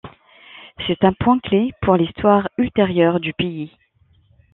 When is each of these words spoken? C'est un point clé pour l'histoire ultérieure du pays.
C'est 0.87 1.03
un 1.03 1.13
point 1.13 1.37
clé 1.39 1.73
pour 1.83 1.95
l'histoire 1.95 2.49
ultérieure 2.57 3.19
du 3.19 3.33
pays. 3.33 3.77